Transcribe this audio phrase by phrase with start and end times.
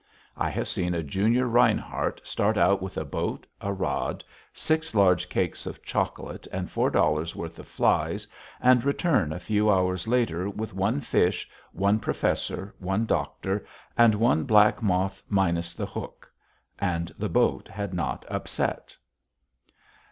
[0.35, 5.29] I have seen a junior Rinehart start out with a boat, a rod, six large
[5.29, 8.25] cakes of chocolate, and four dollars' worth of flies,
[8.59, 13.63] and return a few hours later with one fish, one Professor, one Doctor,
[13.95, 16.31] and one Black Moth minus the hook.
[16.79, 18.97] And the boat had not upset.